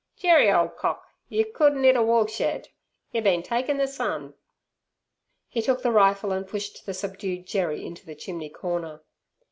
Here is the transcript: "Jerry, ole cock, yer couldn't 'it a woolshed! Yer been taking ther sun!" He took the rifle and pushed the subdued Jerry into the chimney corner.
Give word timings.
"Jerry, 0.17 0.51
ole 0.51 0.69
cock, 0.69 1.05
yer 1.29 1.43
couldn't 1.43 1.85
'it 1.85 1.95
a 1.95 2.01
woolshed! 2.01 2.71
Yer 3.11 3.21
been 3.21 3.43
taking 3.43 3.77
ther 3.77 3.85
sun!" 3.85 4.33
He 5.47 5.61
took 5.61 5.83
the 5.83 5.91
rifle 5.91 6.31
and 6.31 6.47
pushed 6.47 6.87
the 6.87 6.93
subdued 6.95 7.45
Jerry 7.45 7.85
into 7.85 8.07
the 8.07 8.15
chimney 8.15 8.49
corner. 8.49 9.03